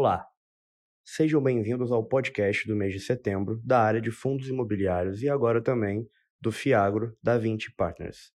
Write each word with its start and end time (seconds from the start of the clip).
Olá, 0.00 0.24
sejam 1.04 1.42
bem-vindos 1.42 1.90
ao 1.90 2.06
podcast 2.06 2.68
do 2.68 2.76
mês 2.76 2.92
de 2.92 3.00
setembro 3.00 3.60
da 3.64 3.82
área 3.82 4.00
de 4.00 4.12
fundos 4.12 4.48
imobiliários 4.48 5.24
e 5.24 5.28
agora 5.28 5.60
também 5.60 6.08
do 6.40 6.52
Fiagro 6.52 7.18
da 7.20 7.36
20 7.36 7.72
Partners. 7.72 8.32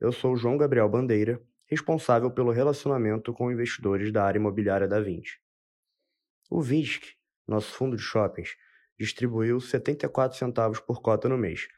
Eu 0.00 0.10
sou 0.10 0.36
João 0.36 0.58
Gabriel 0.58 0.88
Bandeira, 0.88 1.40
responsável 1.64 2.28
pelo 2.28 2.50
relacionamento 2.50 3.32
com 3.32 3.52
investidores 3.52 4.12
da 4.12 4.24
área 4.24 4.40
imobiliária 4.40 4.88
da 4.88 5.00
20. 5.00 5.40
O 6.50 6.60
VISC, 6.60 7.14
nosso 7.46 7.72
fundo 7.72 7.94
de 7.96 8.02
shoppings, 8.02 8.56
distribuiu 8.98 9.60
74 9.60 10.36
centavos 10.36 10.80
por 10.80 11.00
cota 11.00 11.28
no 11.28 11.38
mês, 11.38 11.68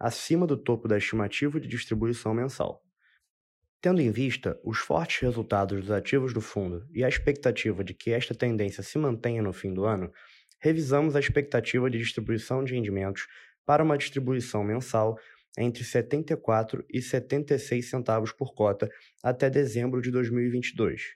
acima 0.00 0.46
do 0.46 0.56
topo 0.56 0.88
da 0.88 0.96
estimativa 0.96 1.60
de 1.60 1.68
distribuição 1.68 2.32
mensal. 2.32 2.82
Tendo 3.80 4.00
em 4.00 4.10
vista 4.10 4.58
os 4.64 4.78
fortes 4.78 5.20
resultados 5.20 5.80
dos 5.80 5.90
ativos 5.92 6.34
do 6.34 6.40
fundo 6.40 6.84
e 6.92 7.04
a 7.04 7.08
expectativa 7.08 7.84
de 7.84 7.94
que 7.94 8.10
esta 8.10 8.34
tendência 8.34 8.82
se 8.82 8.98
mantenha 8.98 9.40
no 9.40 9.52
fim 9.52 9.72
do 9.72 9.84
ano, 9.84 10.12
revisamos 10.58 11.14
a 11.14 11.20
expectativa 11.20 11.88
de 11.88 11.98
distribuição 11.98 12.64
de 12.64 12.74
rendimentos 12.74 13.28
para 13.64 13.84
uma 13.84 13.96
distribuição 13.96 14.64
mensal 14.64 15.16
entre 15.56 15.84
74 15.84 16.84
e 16.88 17.00
76 17.00 17.88
centavos 17.88 18.32
por 18.32 18.52
cota 18.52 18.90
até 19.22 19.48
dezembro 19.48 20.00
de 20.00 20.10
2022. 20.10 21.14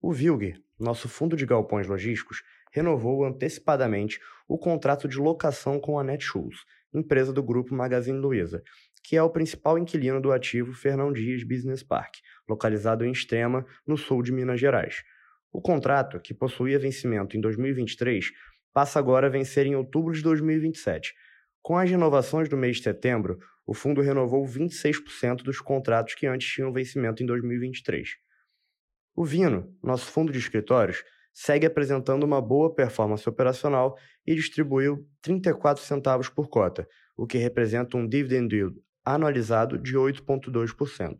O 0.00 0.12
VILG, 0.12 0.62
nosso 0.78 1.08
fundo 1.08 1.34
de 1.34 1.46
galpões 1.46 1.86
logísticos, 1.86 2.42
renovou 2.70 3.24
antecipadamente 3.24 4.20
o 4.46 4.58
contrato 4.58 5.08
de 5.08 5.16
locação 5.16 5.80
com 5.80 5.98
a 5.98 6.04
Netshoes, 6.04 6.64
empresa 6.92 7.32
do 7.32 7.42
grupo 7.42 7.74
Magazine 7.74 8.18
Luiza, 8.18 8.62
que 9.04 9.16
é 9.16 9.22
o 9.22 9.28
principal 9.28 9.78
inquilino 9.78 10.18
do 10.18 10.32
ativo 10.32 10.72
Fernão 10.72 11.12
Dias 11.12 11.44
Business 11.44 11.82
Park, 11.82 12.14
localizado 12.48 13.04
em 13.04 13.12
Extrema, 13.12 13.66
no 13.86 13.98
sul 13.98 14.22
de 14.22 14.32
Minas 14.32 14.58
Gerais. 14.58 15.04
O 15.52 15.60
contrato, 15.60 16.18
que 16.18 16.32
possuía 16.32 16.78
vencimento 16.78 17.36
em 17.36 17.40
2023, 17.40 18.32
passa 18.72 18.98
agora 18.98 19.26
a 19.26 19.30
vencer 19.30 19.66
em 19.66 19.76
outubro 19.76 20.14
de 20.14 20.22
2027. 20.22 21.12
Com 21.62 21.76
as 21.76 21.88
renovações 21.88 22.48
do 22.48 22.56
mês 22.56 22.78
de 22.78 22.82
setembro, 22.82 23.38
o 23.66 23.74
fundo 23.74 24.00
renovou 24.00 24.42
26% 24.46 25.42
dos 25.42 25.60
contratos 25.60 26.14
que 26.14 26.26
antes 26.26 26.48
tinham 26.48 26.72
vencimento 26.72 27.22
em 27.22 27.26
2023. 27.26 28.08
O 29.14 29.24
Vino, 29.24 29.70
nosso 29.82 30.10
fundo 30.10 30.32
de 30.32 30.38
escritórios, 30.38 31.04
segue 31.30 31.66
apresentando 31.66 32.24
uma 32.24 32.40
boa 32.40 32.74
performance 32.74 33.28
operacional 33.28 33.96
e 34.26 34.34
distribuiu 34.34 35.06
34 35.20 35.84
centavos 35.84 36.30
por 36.30 36.48
cota, 36.48 36.88
o 37.16 37.26
que 37.26 37.36
representa 37.36 37.96
um 37.96 38.08
dividend 38.08 38.54
yield 38.54 38.84
anualizado 39.04 39.78
de 39.78 39.96
8,2%. 39.96 41.16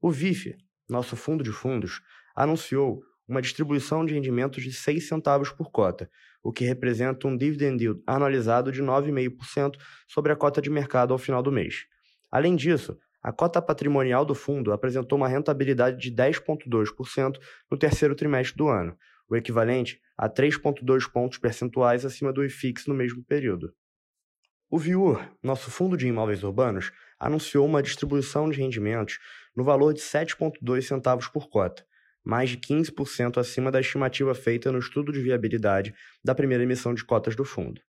O 0.00 0.10
VIF, 0.10 0.54
nosso 0.88 1.16
fundo 1.16 1.42
de 1.42 1.50
fundos, 1.50 2.02
anunciou 2.36 3.02
uma 3.26 3.40
distribuição 3.40 4.04
de 4.04 4.14
rendimentos 4.14 4.62
de 4.62 4.72
6 4.72 5.08
centavos 5.08 5.50
por 5.50 5.70
cota, 5.70 6.10
o 6.42 6.52
que 6.52 6.64
representa 6.64 7.26
um 7.26 7.36
dividend 7.36 7.82
yield 7.82 8.02
anualizado 8.06 8.70
de 8.70 8.82
9,5% 8.82 9.76
sobre 10.06 10.32
a 10.32 10.36
cota 10.36 10.60
de 10.60 10.68
mercado 10.68 11.12
ao 11.12 11.18
final 11.18 11.42
do 11.42 11.50
mês. 11.50 11.86
Além 12.30 12.54
disso, 12.54 12.98
a 13.22 13.32
cota 13.32 13.62
patrimonial 13.62 14.26
do 14.26 14.34
fundo 14.34 14.70
apresentou 14.72 15.16
uma 15.16 15.28
rentabilidade 15.28 15.98
de 15.98 16.14
10,2% 16.14 17.38
no 17.70 17.78
terceiro 17.78 18.14
trimestre 18.14 18.56
do 18.58 18.68
ano, 18.68 18.94
o 19.26 19.34
equivalente 19.34 19.98
a 20.18 20.28
3,2 20.28 21.10
pontos 21.10 21.38
percentuais 21.38 22.04
acima 22.04 22.30
do 22.30 22.44
IFIX 22.44 22.86
no 22.86 22.94
mesmo 22.94 23.24
período. 23.24 23.72
O 24.68 24.78
Viur, 24.78 25.26
nosso 25.42 25.70
fundo 25.70 25.96
de 25.96 26.06
imóveis 26.06 26.42
urbanos, 26.42 26.92
anunciou 27.18 27.66
uma 27.66 27.82
distribuição 27.82 28.50
de 28.50 28.58
rendimentos 28.58 29.18
no 29.54 29.64
valor 29.64 29.92
de 29.92 30.00
7,2 30.00 30.82
centavos 30.82 31.28
por 31.28 31.48
cota, 31.48 31.84
mais 32.24 32.50
de 32.50 32.58
15% 32.58 33.38
acima 33.38 33.70
da 33.70 33.80
estimativa 33.80 34.34
feita 34.34 34.72
no 34.72 34.78
estudo 34.78 35.12
de 35.12 35.20
viabilidade 35.20 35.94
da 36.24 36.34
primeira 36.34 36.64
emissão 36.64 36.94
de 36.94 37.04
cotas 37.04 37.36
do 37.36 37.44
fundo. 37.44 37.80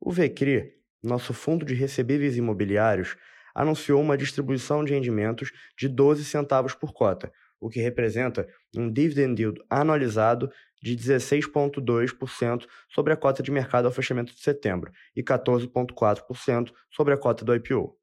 O 0.00 0.12
VECRI, 0.12 0.74
nosso 1.02 1.32
fundo 1.32 1.64
de 1.64 1.74
recebíveis 1.74 2.36
imobiliários, 2.36 3.16
anunciou 3.54 4.00
uma 4.00 4.16
distribuição 4.16 4.84
de 4.84 4.92
rendimentos 4.92 5.50
de 5.76 5.88
12 5.88 6.24
centavos 6.24 6.74
por 6.74 6.92
cota, 6.92 7.32
o 7.60 7.68
que 7.68 7.80
representa 7.80 8.46
um 8.76 8.90
dividend 8.92 9.40
yield 9.40 9.60
anualizado 9.68 10.48
de 10.80 10.96
16,2% 10.96 12.66
sobre 12.88 13.12
a 13.12 13.16
cota 13.16 13.42
de 13.42 13.50
mercado 13.50 13.86
ao 13.86 13.92
fechamento 13.92 14.32
de 14.32 14.40
setembro 14.40 14.92
e 15.16 15.22
14,4% 15.22 16.72
sobre 16.90 17.14
a 17.14 17.16
cota 17.16 17.44
do 17.44 17.54
IPO. 17.54 17.97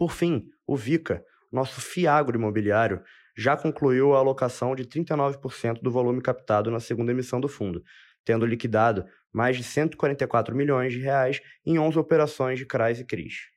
Por 0.00 0.12
fim, 0.12 0.48
o 0.66 0.78
VICA, 0.78 1.22
nosso 1.52 1.78
fiagro 1.78 2.38
imobiliário, 2.38 3.02
já 3.36 3.54
concluiu 3.54 4.14
a 4.14 4.18
alocação 4.18 4.74
de 4.74 4.82
39% 4.86 5.82
do 5.82 5.90
volume 5.90 6.22
captado 6.22 6.70
na 6.70 6.80
segunda 6.80 7.12
emissão 7.12 7.38
do 7.38 7.48
fundo, 7.48 7.84
tendo 8.24 8.46
liquidado 8.46 9.04
mais 9.30 9.58
de 9.58 9.62
144 9.62 10.56
milhões 10.56 10.94
de 10.94 11.00
reais 11.00 11.42
em 11.66 11.78
11 11.78 11.98
operações 11.98 12.58
de 12.58 12.64
CRAs 12.64 12.98
e 12.98 13.04
CRIs. 13.04 13.50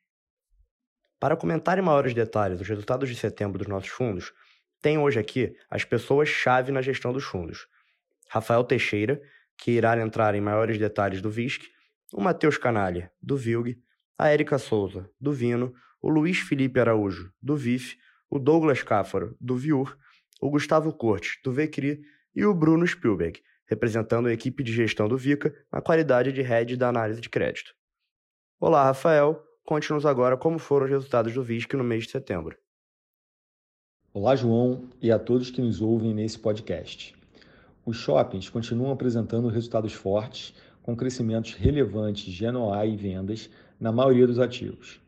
Para 1.17 1.37
comentar 1.37 1.79
em 1.79 1.81
maiores 1.81 2.13
detalhes 2.13 2.59
os 2.59 2.67
resultados 2.67 3.07
de 3.07 3.15
setembro 3.15 3.57
dos 3.57 3.67
nossos 3.69 3.91
fundos, 3.91 4.33
tenho 4.81 4.99
hoje 4.99 5.19
aqui 5.19 5.55
as 5.69 5.85
pessoas-chave 5.85 6.73
na 6.73 6.81
gestão 6.81 7.13
dos 7.13 7.23
fundos. 7.23 7.67
Rafael 8.27 8.65
Teixeira, 8.65 9.21
que 9.57 9.71
irá 9.71 9.97
entrar 9.97 10.35
em 10.35 10.41
maiores 10.41 10.77
detalhes 10.77 11.21
do 11.21 11.29
VISC, 11.29 11.63
o 12.11 12.19
Matheus 12.19 12.57
Canalha, 12.57 13.09
do 13.21 13.37
VILG, 13.37 13.81
a 14.17 14.27
Érica 14.27 14.57
Souza, 14.57 15.09
do 15.21 15.31
Vino, 15.31 15.73
o 16.03 16.09
Luiz 16.09 16.39
Felipe 16.39 16.81
Araújo, 16.81 17.31
do 17.41 17.55
VIF, 17.55 17.97
o 18.29 18.37
Douglas 18.37 18.83
Cáfaro, 18.83 19.37
do 19.39 19.55
VIUR, 19.55 19.97
o 20.41 20.49
Gustavo 20.49 20.91
Cortes, 20.91 21.39
do 21.41 21.49
VECRI 21.53 22.01
e 22.35 22.43
o 22.43 22.53
Bruno 22.53 22.85
Spielberg, 22.85 23.41
representando 23.65 24.27
a 24.27 24.33
equipe 24.33 24.63
de 24.63 24.73
gestão 24.73 25.07
do 25.07 25.17
VICA 25.17 25.55
na 25.71 25.79
qualidade 25.79 26.33
de 26.33 26.41
head 26.41 26.75
da 26.75 26.89
análise 26.89 27.21
de 27.21 27.29
crédito. 27.29 27.73
Olá, 28.59 28.83
Rafael. 28.83 29.41
Conte-nos 29.63 30.05
agora 30.05 30.35
como 30.35 30.59
foram 30.59 30.87
os 30.87 30.91
resultados 30.91 31.33
do 31.33 31.41
VISC 31.41 31.73
no 31.77 31.85
mês 31.85 32.03
de 32.03 32.11
setembro. 32.11 32.57
Olá, 34.13 34.35
João, 34.35 34.89
e 35.01 35.09
a 35.09 35.17
todos 35.17 35.49
que 35.49 35.61
nos 35.61 35.81
ouvem 35.81 36.13
nesse 36.13 36.37
podcast. 36.37 37.15
Os 37.85 37.95
shoppings 37.95 38.49
continuam 38.49 38.91
apresentando 38.91 39.47
resultados 39.47 39.93
fortes, 39.93 40.53
com 40.81 40.97
crescimentos 40.97 41.53
relevantes 41.53 42.25
de 42.25 42.51
NOI 42.51 42.91
e 42.91 42.97
vendas 42.97 43.49
na 43.79 43.89
maioria 43.89 44.27
dos 44.27 44.37
ativos. 44.37 45.01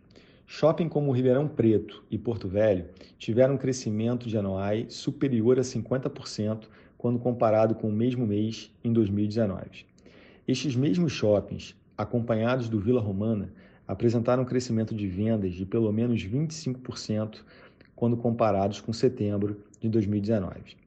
Shopping 0.48 0.88
como 0.88 1.12
Ribeirão 1.12 1.48
Preto 1.48 2.04
e 2.10 2.20
Porto 2.20 2.48
Velho 2.48 2.86
tiveram 3.18 3.56
um 3.56 3.58
crescimento 3.58 4.30
de 4.30 4.40
NOI 4.40 4.86
superior 4.90 5.58
a 5.58 5.64
50% 5.64 6.68
quando 6.98 7.18
comparado 7.18 7.74
com 7.74 7.90
o 7.90 7.92
mesmo 7.92 8.28
mês 8.28 8.72
em 8.84 8.94
2019. 8.94 9.86
Estes 10.48 10.76
mesmos 10.76 11.12
shoppings, 11.12 11.76
acompanhados 11.98 12.70
do 12.70 12.80
Vila 12.80 13.02
Romana, 13.02 13.52
apresentaram 13.88 14.44
um 14.44 14.46
crescimento 14.46 14.94
de 14.94 15.08
vendas 15.08 15.54
de 15.54 15.66
pelo 15.66 15.92
menos 15.92 16.24
25% 16.24 17.40
quando 17.96 18.16
comparados 18.16 18.80
com 18.80 18.94
setembro 18.94 19.64
de 19.80 19.90
2019. 19.90 20.78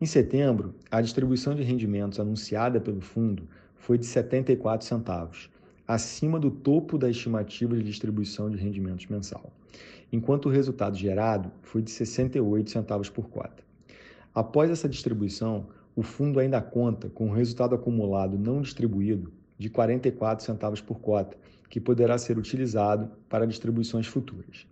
Em 0.00 0.06
setembro, 0.06 0.74
a 0.90 1.00
distribuição 1.00 1.54
de 1.54 1.62
rendimentos 1.62 2.18
anunciada 2.18 2.80
pelo 2.80 3.00
fundo 3.00 3.48
foi 3.76 3.96
de 3.96 4.06
74 4.06 4.86
centavos, 4.86 5.48
acima 5.88 6.38
do 6.38 6.50
topo 6.50 6.98
da 6.98 7.08
estimativa 7.08 7.74
de 7.74 7.82
distribuição 7.82 8.50
de 8.50 8.58
rendimentos 8.58 9.06
mensal, 9.06 9.50
enquanto 10.12 10.46
o 10.46 10.50
resultado 10.50 10.94
gerado 10.94 11.50
foi 11.62 11.80
de 11.80 11.90
68 11.90 12.70
centavos 12.70 13.08
por 13.08 13.30
cota. 13.30 13.64
Após 14.34 14.70
essa 14.70 14.86
distribuição, 14.86 15.66
o 15.96 16.02
fundo 16.02 16.38
ainda 16.38 16.60
conta 16.60 17.08
com 17.08 17.30
o 17.30 17.32
resultado 17.32 17.74
acumulado 17.74 18.38
não 18.38 18.60
distribuído 18.60 19.32
de 19.58 19.70
44 19.70 20.44
centavos 20.44 20.82
por 20.82 21.00
cota, 21.00 21.38
que 21.70 21.80
poderá 21.80 22.18
ser 22.18 22.36
utilizado 22.36 23.10
para 23.26 23.46
distribuições 23.46 24.06
futuras. 24.06 24.66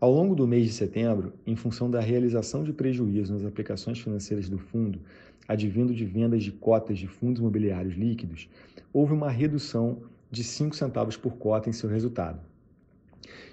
Ao 0.00 0.12
longo 0.12 0.34
do 0.34 0.48
mês 0.48 0.66
de 0.66 0.72
setembro, 0.72 1.32
em 1.46 1.54
função 1.54 1.88
da 1.88 2.00
realização 2.00 2.64
de 2.64 2.72
prejuízo 2.72 3.32
nas 3.32 3.44
aplicações 3.44 4.00
financeiras 4.00 4.48
do 4.48 4.58
fundo, 4.58 5.00
advindo 5.46 5.94
de 5.94 6.04
vendas 6.04 6.42
de 6.42 6.50
cotas 6.50 6.98
de 6.98 7.06
fundos 7.06 7.40
imobiliários 7.40 7.94
líquidos, 7.94 8.48
houve 8.92 9.12
uma 9.12 9.30
redução 9.30 10.02
de 10.32 10.42
5 10.42 10.74
centavos 10.74 11.16
por 11.16 11.36
cota 11.36 11.68
em 11.68 11.72
seu 11.72 11.90
resultado. 11.90 12.40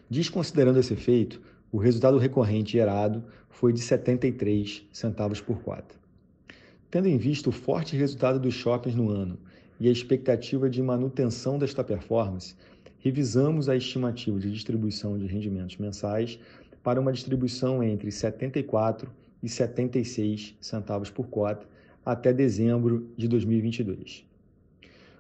Desconsiderando 0.10 0.80
esse 0.80 0.94
efeito, 0.94 1.42
o 1.72 1.78
resultado 1.78 2.18
recorrente 2.18 2.72
gerado 2.72 3.24
foi 3.50 3.74
de 3.74 3.82
73 3.82 4.88
centavos 4.92 5.42
por 5.42 5.62
cota. 5.62 5.94
Tendo 6.90 7.08
em 7.08 7.18
vista 7.18 7.50
o 7.50 7.52
forte 7.52 7.98
resultado 7.98 8.40
dos 8.40 8.54
shoppings 8.54 8.96
no 8.96 9.10
ano 9.10 9.38
e 9.80 9.90
a 9.90 9.92
expectativa 9.92 10.70
de 10.70 10.82
manutenção 10.82 11.60
desta 11.60 11.84
performance, 11.84 12.56
revisamos 12.98 13.68
a 13.68 13.76
estimativa 13.76 14.40
de 14.40 14.50
distribuição 14.50 15.18
de 15.18 15.28
rendimentos 15.28 15.78
mensais 15.78 16.40
para 16.82 17.00
uma 17.00 17.12
distribuição 17.12 17.84
entre 17.84 18.10
74 18.10 19.12
e 19.44 19.50
76 19.50 20.56
centavos 20.62 21.10
por 21.10 21.28
cota 21.28 21.68
até 22.06 22.32
dezembro 22.32 23.10
de 23.18 23.28
2022. 23.28 24.29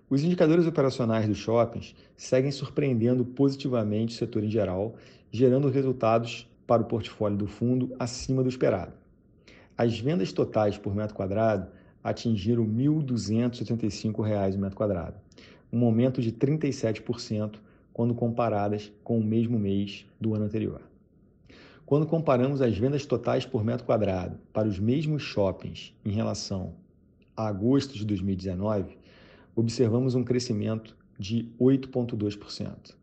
Os 0.09 0.23
indicadores 0.23 0.65
operacionais 0.65 1.27
dos 1.27 1.37
shoppings 1.37 1.93
seguem 2.17 2.51
surpreendendo 2.51 3.23
positivamente 3.23 4.15
o 4.15 4.17
setor 4.17 4.43
em 4.43 4.49
geral, 4.49 4.95
gerando 5.31 5.69
resultados 5.69 6.49
para 6.65 6.81
o 6.81 6.85
portfólio 6.85 7.37
do 7.37 7.45
fundo 7.45 7.95
acima 7.99 8.41
do 8.41 8.49
esperado. 8.49 8.93
As 9.77 9.99
vendas 9.99 10.33
totais 10.33 10.79
por 10.79 10.95
metro 10.95 11.15
quadrado 11.15 11.67
atingiram 12.03 12.63
R$ 12.63 12.69
1.285 12.69 14.55
o 14.55 14.57
metro 14.57 14.75
quadrado, 14.75 15.17
um 15.71 15.85
aumento 15.85 16.21
de 16.21 16.31
37% 16.31 17.59
quando 17.93 18.15
comparadas 18.15 18.91
com 19.03 19.19
o 19.19 19.23
mesmo 19.23 19.59
mês 19.59 20.07
do 20.19 20.33
ano 20.33 20.45
anterior. 20.45 20.81
Quando 21.85 22.07
comparamos 22.07 22.63
as 22.63 22.75
vendas 22.75 23.05
totais 23.05 23.45
por 23.45 23.63
metro 23.63 23.85
quadrado 23.85 24.39
para 24.51 24.67
os 24.67 24.79
mesmos 24.79 25.21
shoppings 25.21 25.93
em 26.03 26.11
relação 26.11 26.73
a 27.35 27.47
agosto 27.47 27.93
de 27.93 28.05
2019, 28.05 28.98
observamos 29.55 30.15
um 30.15 30.23
crescimento 30.23 30.95
de 31.17 31.49
8,2%. 31.59 32.95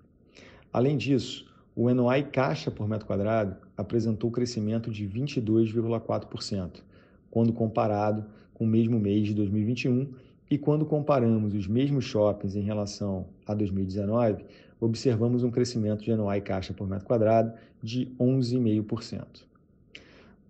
Além 0.72 0.96
disso, 0.96 1.46
o 1.74 1.92
NOI 1.92 2.22
caixa 2.24 2.70
por 2.70 2.88
metro 2.88 3.06
quadrado 3.06 3.56
apresentou 3.76 4.30
crescimento 4.30 4.90
de 4.90 5.06
22,4%, 5.06 6.82
quando 7.30 7.52
comparado 7.52 8.24
com 8.54 8.64
o 8.64 8.66
mesmo 8.66 8.98
mês 8.98 9.26
de 9.26 9.34
2021, 9.34 10.08
e 10.50 10.56
quando 10.56 10.86
comparamos 10.86 11.54
os 11.54 11.66
mesmos 11.66 12.04
shoppings 12.04 12.56
em 12.56 12.62
relação 12.62 13.26
a 13.46 13.52
2019, 13.52 14.44
observamos 14.80 15.42
um 15.42 15.50
crescimento 15.50 16.04
de 16.04 16.14
NOI 16.14 16.40
caixa 16.40 16.72
por 16.72 16.88
metro 16.88 17.06
quadrado 17.06 17.52
de 17.82 18.06
11,5%. 18.18 19.44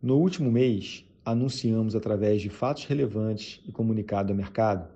No 0.03 0.19
último 0.19 0.53
mês, 0.53 1.05
anunciamos 1.25 1.97
através 1.97 2.43
de 2.43 2.51
fatos 2.51 2.85
relevantes 2.85 3.61
e 3.67 3.73
comunicado 3.73 4.33
ao 4.33 4.37
mercado 4.37 4.87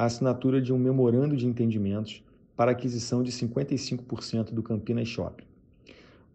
a 0.00 0.06
assinatura 0.06 0.62
de 0.62 0.72
um 0.72 0.78
memorando 0.78 1.36
de 1.36 1.46
entendimentos 1.46 2.24
para 2.56 2.70
aquisição 2.70 3.22
de 3.22 3.30
55% 3.30 4.50
do 4.50 4.62
Campinas 4.62 5.06
Shopping. 5.06 5.44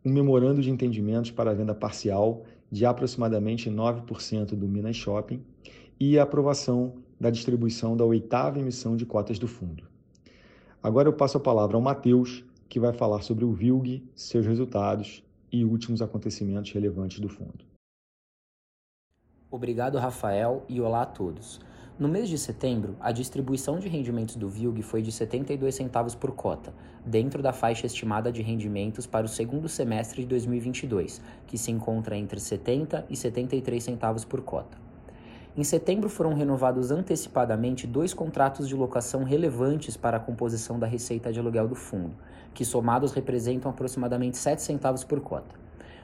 Um 0.05 0.13
memorando 0.13 0.61
de 0.61 0.69
entendimentos 0.69 1.31
para 1.31 1.51
venda 1.51 1.73
parcial 1.73 2.43
de 2.69 2.85
aproximadamente 2.85 3.67
9% 3.67 4.53
do 4.53 4.67
Minas 4.67 4.95
Shopping 4.95 5.43
e 5.99 6.19
a 6.19 6.21
aprovação 6.21 6.93
da 7.19 7.31
distribuição 7.31 7.97
da 7.97 8.05
oitava 8.05 8.59
emissão 8.59 8.95
de 8.95 9.03
cotas 9.03 9.39
do 9.39 9.47
fundo. 9.47 9.83
Agora 10.83 11.07
eu 11.07 11.13
passo 11.13 11.37
a 11.37 11.41
palavra 11.41 11.75
ao 11.75 11.81
Matheus, 11.81 12.45
que 12.69 12.79
vai 12.79 12.93
falar 12.93 13.23
sobre 13.23 13.45
o 13.45 13.51
VILG, 13.51 14.07
seus 14.13 14.45
resultados 14.45 15.23
e 15.51 15.65
últimos 15.65 16.03
acontecimentos 16.03 16.71
relevantes 16.71 17.19
do 17.19 17.27
fundo. 17.27 17.65
Obrigado, 19.49 19.97
Rafael, 19.97 20.63
e 20.69 20.79
olá 20.79 21.01
a 21.01 21.07
todos. 21.07 21.59
No 21.97 22.09
mês 22.09 22.27
de 22.27 22.37
setembro, 22.37 22.97
a 22.99 23.13
distribuição 23.13 23.79
de 23.79 23.87
rendimentos 23.87 24.35
do 24.35 24.49
VILG 24.49 24.81
foi 24.81 25.01
de 25.01 25.13
72 25.13 25.73
centavos 25.73 26.13
por 26.13 26.33
cota, 26.33 26.73
dentro 27.05 27.41
da 27.41 27.53
faixa 27.53 27.85
estimada 27.85 28.33
de 28.33 28.41
rendimentos 28.41 29.07
para 29.07 29.25
o 29.25 29.29
segundo 29.29 29.69
semestre 29.69 30.23
de 30.23 30.27
2022, 30.27 31.21
que 31.47 31.57
se 31.57 31.71
encontra 31.71 32.17
entre 32.17 32.37
70 32.37 33.05
e 33.09 33.15
73 33.15 33.81
centavos 33.81 34.25
por 34.25 34.41
cota. 34.41 34.77
Em 35.55 35.63
setembro 35.63 36.09
foram 36.09 36.33
renovados 36.33 36.91
antecipadamente 36.91 37.87
dois 37.87 38.13
contratos 38.13 38.67
de 38.67 38.75
locação 38.75 39.23
relevantes 39.23 39.95
para 39.95 40.17
a 40.17 40.19
composição 40.19 40.77
da 40.77 40.85
receita 40.85 41.31
de 41.31 41.39
aluguel 41.39 41.69
do 41.69 41.75
fundo, 41.75 42.13
que 42.53 42.65
somados 42.65 43.13
representam 43.13 43.71
aproximadamente 43.71 44.37
7 44.37 44.61
centavos 44.61 45.05
por 45.05 45.21
cota. 45.21 45.55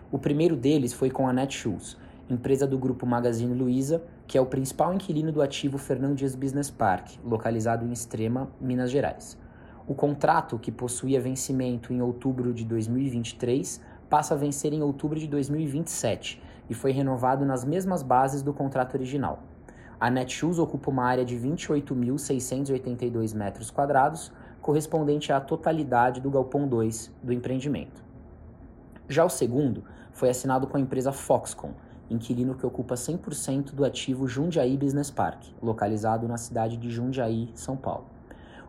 O 0.09 0.17
primeiro 0.17 0.55
deles 0.55 0.93
foi 0.93 1.09
com 1.09 1.27
a 1.27 1.33
Netshoes, 1.33 1.97
empresa 2.31 2.65
do 2.65 2.77
grupo 2.77 3.05
Magazine 3.05 3.53
Luiza, 3.53 4.03
que 4.25 4.37
é 4.37 4.41
o 4.41 4.45
principal 4.45 4.93
inquilino 4.93 5.31
do 5.31 5.41
ativo 5.41 5.77
Fernandes 5.77 6.33
Business 6.33 6.71
Park, 6.71 7.17
localizado 7.23 7.85
em 7.85 7.91
Extrema, 7.91 8.49
Minas 8.59 8.89
Gerais. 8.89 9.37
O 9.87 9.93
contrato, 9.93 10.57
que 10.57 10.71
possuía 10.71 11.19
vencimento 11.19 11.91
em 11.91 12.01
outubro 12.01 12.53
de 12.53 12.63
2023, 12.63 13.81
passa 14.09 14.33
a 14.33 14.37
vencer 14.37 14.71
em 14.71 14.81
outubro 14.81 15.19
de 15.19 15.27
2027 15.27 16.41
e 16.69 16.73
foi 16.73 16.91
renovado 16.91 17.45
nas 17.45 17.65
mesmas 17.65 18.01
bases 18.01 18.41
do 18.41 18.53
contrato 18.53 18.95
original. 18.95 19.43
A 19.99 20.09
Netshoes 20.09 20.57
ocupa 20.57 20.89
uma 20.89 21.03
área 21.03 21.25
de 21.25 21.37
28.682 21.37 23.35
metros 23.35 23.69
quadrados, 23.69 24.31
correspondente 24.61 25.33
à 25.33 25.41
totalidade 25.41 26.21
do 26.21 26.31
galpão 26.31 26.67
2 26.67 27.11
do 27.21 27.33
empreendimento. 27.33 28.03
Já 29.07 29.25
o 29.25 29.29
segundo 29.29 29.83
foi 30.11 30.29
assinado 30.29 30.67
com 30.67 30.77
a 30.77 30.79
empresa 30.79 31.11
Foxconn, 31.11 31.73
inquilino 32.13 32.55
que 32.55 32.65
ocupa 32.65 32.95
100% 32.95 33.73
do 33.73 33.85
ativo 33.85 34.27
Jundiaí 34.27 34.77
Business 34.77 35.09
Park, 35.09 35.45
localizado 35.61 36.27
na 36.27 36.37
cidade 36.37 36.77
de 36.77 36.89
Jundiaí, 36.89 37.49
São 37.55 37.77
Paulo. 37.77 38.05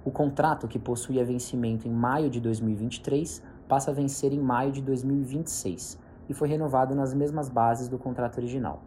O 0.04 0.10
contrato, 0.10 0.66
que 0.66 0.78
possuía 0.78 1.24
vencimento 1.24 1.86
em 1.86 1.90
maio 1.90 2.28
de 2.28 2.40
2023, 2.40 3.42
passa 3.68 3.90
a 3.90 3.94
vencer 3.94 4.32
em 4.32 4.40
maio 4.40 4.72
de 4.72 4.82
2026 4.82 5.98
e 6.28 6.34
foi 6.34 6.48
renovado 6.48 6.94
nas 6.94 7.14
mesmas 7.14 7.48
bases 7.48 7.88
do 7.88 7.98
contrato 7.98 8.38
original. 8.38 8.82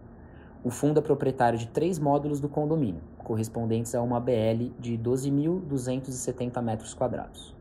O 0.63 0.69
fundo 0.69 0.99
é 0.99 1.01
proprietário 1.01 1.57
de 1.57 1.67
três 1.67 1.99
módulos 1.99 2.39
do 2.39 2.49
condomínio, 2.49 3.01
correspondentes 3.19 3.95
a 3.95 4.01
uma 4.01 4.19
BL 4.19 4.71
de 4.79 4.97
12.270 4.97 6.61
metros 6.61 6.93
quadrados. 6.93 7.54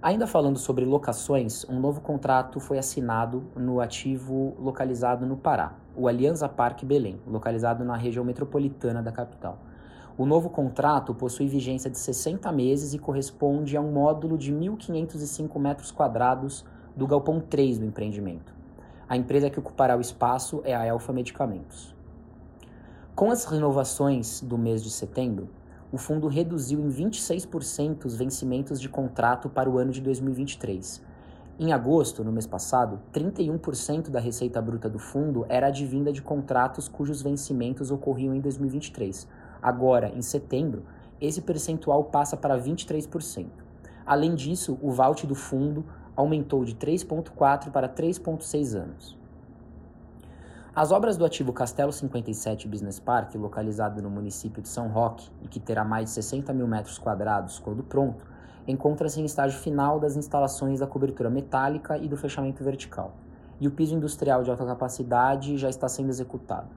Ainda 0.00 0.28
falando 0.28 0.60
sobre 0.60 0.84
locações, 0.84 1.64
um 1.68 1.80
novo 1.80 2.00
contrato 2.00 2.60
foi 2.60 2.78
assinado 2.78 3.42
no 3.56 3.80
ativo 3.80 4.54
localizado 4.56 5.26
no 5.26 5.36
Pará, 5.36 5.74
o 5.96 6.06
Alianza 6.06 6.48
Parque 6.48 6.86
Belém, 6.86 7.20
localizado 7.26 7.84
na 7.84 7.96
região 7.96 8.24
metropolitana 8.24 9.02
da 9.02 9.10
capital. 9.10 9.58
O 10.16 10.24
novo 10.24 10.50
contrato 10.50 11.12
possui 11.12 11.48
vigência 11.48 11.90
de 11.90 11.98
60 11.98 12.50
meses 12.52 12.94
e 12.94 12.98
corresponde 12.98 13.76
a 13.76 13.80
um 13.80 13.90
módulo 13.90 14.38
de 14.38 14.54
1.505 14.54 15.58
metros 15.58 15.90
quadrados 15.90 16.64
do 16.96 17.04
galpão 17.04 17.40
3 17.40 17.78
do 17.78 17.84
empreendimento. 17.84 18.54
A 19.08 19.16
empresa 19.16 19.50
que 19.50 19.58
ocupará 19.58 19.96
o 19.96 20.00
espaço 20.00 20.62
é 20.64 20.76
a 20.76 20.86
Elfa 20.86 21.12
Medicamentos. 21.12 21.92
Com 23.16 23.32
as 23.32 23.44
renovações 23.44 24.40
do 24.42 24.56
mês 24.56 24.80
de 24.80 24.90
setembro, 24.90 25.48
o 25.90 25.96
fundo 25.96 26.28
reduziu 26.28 26.80
em 26.80 26.88
26% 26.88 28.04
os 28.04 28.14
vencimentos 28.14 28.80
de 28.80 28.88
contrato 28.88 29.48
para 29.48 29.70
o 29.70 29.78
ano 29.78 29.90
de 29.90 30.00
2023. 30.02 31.02
Em 31.58 31.72
agosto, 31.72 32.22
no 32.22 32.30
mês 32.30 32.46
passado, 32.46 33.00
31% 33.12 34.10
da 34.10 34.20
receita 34.20 34.60
bruta 34.60 34.88
do 34.88 34.98
fundo 34.98 35.46
era 35.48 35.68
advinda 35.68 36.12
de 36.12 36.22
contratos 36.22 36.88
cujos 36.88 37.22
vencimentos 37.22 37.90
ocorriam 37.90 38.34
em 38.34 38.40
2023. 38.40 39.26
Agora, 39.60 40.12
em 40.14 40.22
setembro, 40.22 40.84
esse 41.20 41.40
percentual 41.40 42.04
passa 42.04 42.36
para 42.36 42.56
23%. 42.56 43.46
Além 44.06 44.34
disso, 44.34 44.78
o 44.80 44.92
vault 44.92 45.26
do 45.26 45.34
fundo 45.34 45.84
aumentou 46.14 46.64
de 46.64 46.74
3,4 46.74 47.70
para 47.70 47.88
3,6 47.88 48.74
anos. 48.78 49.18
As 50.78 50.92
obras 50.92 51.16
do 51.16 51.24
ativo 51.24 51.52
Castelo 51.52 51.92
57 51.92 52.68
Business 52.68 53.00
Park, 53.00 53.34
localizado 53.34 54.00
no 54.00 54.08
município 54.08 54.62
de 54.62 54.68
São 54.68 54.86
Roque 54.86 55.28
e 55.42 55.48
que 55.48 55.58
terá 55.58 55.82
mais 55.84 56.04
de 56.04 56.10
60 56.10 56.52
mil 56.52 56.68
metros 56.68 56.98
quadrados 56.98 57.58
quando 57.58 57.82
pronto, 57.82 58.24
encontra-se 58.64 59.20
em 59.20 59.24
estágio 59.24 59.58
final 59.58 59.98
das 59.98 60.14
instalações 60.14 60.78
da 60.78 60.86
cobertura 60.86 61.28
metálica 61.28 61.98
e 61.98 62.06
do 62.06 62.16
fechamento 62.16 62.62
vertical, 62.62 63.12
e 63.60 63.66
o 63.66 63.72
piso 63.72 63.96
industrial 63.96 64.44
de 64.44 64.52
alta 64.52 64.64
capacidade 64.64 65.58
já 65.58 65.68
está 65.68 65.88
sendo 65.88 66.10
executado. 66.10 66.68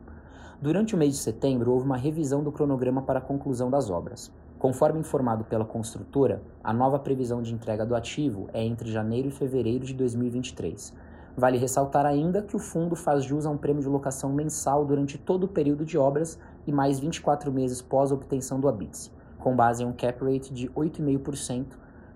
Durante 0.60 0.96
o 0.96 0.98
mês 0.98 1.14
de 1.14 1.20
setembro, 1.20 1.72
houve 1.72 1.86
uma 1.86 1.96
revisão 1.96 2.42
do 2.42 2.52
cronograma 2.52 3.04
para 3.04 3.20
a 3.20 3.22
conclusão 3.22 3.70
das 3.70 3.92
obras. 3.92 4.32
Conforme 4.58 5.00
informado 5.00 5.44
pela 5.44 5.64
construtora, 5.64 6.42
a 6.64 6.74
nova 6.74 6.98
previsão 6.98 7.40
de 7.40 7.54
entrega 7.54 7.86
do 7.86 7.96
ativo 7.96 8.50
é 8.52 8.64
entre 8.64 8.92
janeiro 8.92 9.28
e 9.28 9.32
fevereiro 9.32 9.86
de 9.86 9.94
2023 9.94 10.92
Vale 11.36 11.58
ressaltar 11.58 12.06
ainda 12.06 12.42
que 12.42 12.56
o 12.56 12.60
fundo 12.60 12.96
faz 12.96 13.24
jus 13.24 13.46
a 13.46 13.50
um 13.50 13.58
prêmio 13.58 13.82
de 13.82 13.88
locação 13.88 14.32
mensal 14.34 14.86
durante 14.86 15.18
todo 15.18 15.46
o 15.46 15.48
período 15.48 15.86
de 15.86 15.98
obras 15.98 16.38
e 16.68 16.72
mais 16.72 17.00
24 17.00 17.52
meses 17.52 17.82
pós 17.82 18.12
a 18.12 18.16
obtenção 18.16 18.60
do 18.60 18.68
ABITS, 18.68 19.12
com 19.40 19.56
base 19.56 19.84
em 19.84 19.86
um 19.86 19.94
cap 19.94 20.24
rate 20.24 20.54
de 20.54 20.68
8,5%, 20.70 21.68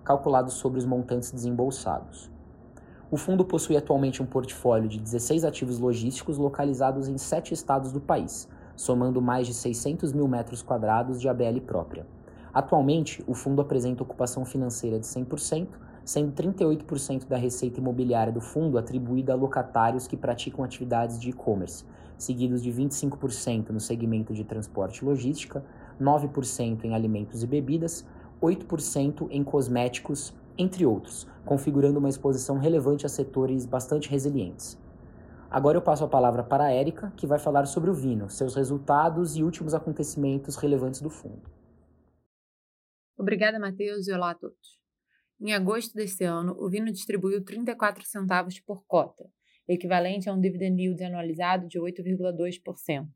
calculado 0.03 0.51
sobre 0.51 0.79
os 0.79 0.86
montantes 0.86 1.31
desembolsados. 1.31 2.29
O 3.10 3.17
fundo 3.17 3.45
possui 3.45 3.77
atualmente 3.77 4.22
um 4.22 4.25
portfólio 4.25 4.89
de 4.89 5.00
16 5.00 5.45
ativos 5.45 5.79
logísticos 5.79 6.38
localizados 6.38 7.07
em 7.07 7.17
sete 7.17 7.53
estados 7.53 7.91
do 7.91 8.01
país, 8.01 8.50
somando 8.75 9.22
mais 9.22 9.48
de 9.48 9.53
600 9.53 10.12
mil 10.12 10.27
metros 10.27 10.62
quadrados 10.62 11.22
de 11.22 11.29
ABL 11.29 11.62
própria. 11.65 12.05
Atualmente, 12.53 13.24
o 13.27 13.34
fundo 13.34 13.62
apresenta 13.62 14.03
ocupação 14.03 14.43
financeira 14.43 15.00
de 15.00 15.05
100%, 15.05 15.67
sendo 16.05 16.31
38% 16.31 17.27
da 17.27 17.35
receita 17.35 17.79
imobiliária 17.79 18.31
do 18.31 18.39
fundo 18.39 18.77
atribuída 18.77 19.33
a 19.33 19.35
locatários 19.35 20.05
que 20.05 20.15
praticam 20.15 20.63
atividades 20.63 21.19
de 21.19 21.31
e-commerce, 21.31 21.83
seguidos 22.15 22.62
de 22.62 22.71
25% 22.71 23.71
no 23.71 23.79
segmento 23.79 24.33
de 24.33 24.43
transporte 24.43 25.00
e 25.00 25.05
logística, 25.05 25.65
9% 26.00 26.85
em 26.85 26.93
alimentos 26.93 27.41
e 27.41 27.47
bebidas, 27.47 28.05
8% 28.41 29.27
em 29.31 29.43
cosméticos, 29.43 30.33
entre 30.57 30.85
outros, 30.85 31.27
configurando 31.43 32.00
uma 32.00 32.09
exposição 32.09 32.59
relevante 32.59 33.05
a 33.05 33.09
setores 33.09 33.65
bastante 33.65 34.09
resilientes. 34.09 34.77
Agora 35.50 35.77
eu 35.77 35.81
passo 35.81 36.03
a 36.03 36.07
palavra 36.07 36.43
para 36.43 36.65
a 36.65 36.71
Érica, 36.71 37.12
que 37.15 37.25
vai 37.25 37.39
falar 37.39 37.65
sobre 37.65 37.89
o 37.89 37.93
Vino, 37.93 38.29
seus 38.29 38.55
resultados 38.55 39.35
e 39.35 39.43
últimos 39.43 39.74
acontecimentos 39.74 40.55
relevantes 40.55 41.01
do 41.01 41.09
fundo. 41.09 41.50
Obrigada, 43.17 43.57
Matheus, 43.57 44.07
e 44.07 44.13
olá 44.13 44.31
a 44.31 44.35
todos. 44.35 44.84
Em 45.39 45.53
agosto 45.53 45.93
deste 45.93 46.23
ano, 46.23 46.55
o 46.57 46.69
Vino 46.69 46.91
distribuiu 46.91 47.43
34 47.43 48.05
centavos 48.05 48.57
por 48.61 48.85
cota, 48.85 49.29
equivalente 49.67 50.29
a 50.29 50.33
um 50.33 50.39
dividend 50.39 50.81
yield 50.81 51.03
anualizado 51.03 51.67
de 51.67 51.77
8,2%. 51.77 53.07